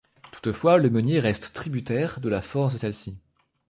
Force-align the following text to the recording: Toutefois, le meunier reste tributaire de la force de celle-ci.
Toutefois, 0.31 0.79
le 0.79 0.89
meunier 0.89 1.19
reste 1.19 1.53
tributaire 1.53 2.19
de 2.21 2.27
la 2.27 2.41
force 2.41 2.73
de 2.73 2.79
celle-ci. 2.79 3.19